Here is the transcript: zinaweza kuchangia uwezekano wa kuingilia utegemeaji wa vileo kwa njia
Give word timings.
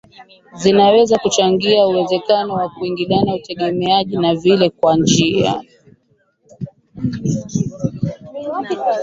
zinaweza 0.53 1.17
kuchangia 1.17 1.87
uwezekano 1.87 2.53
wa 2.53 2.69
kuingilia 2.69 3.35
utegemeaji 3.35 4.17
wa 4.17 4.35
vileo 4.35 4.69
kwa 4.69 4.97
njia 4.97 5.63